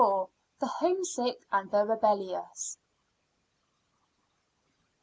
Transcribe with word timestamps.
THE 0.57 0.65
HOME 0.65 1.05
SICK 1.05 1.45
AND 1.51 1.69
THE 1.69 1.85
REBELLIOUS. 1.85 2.77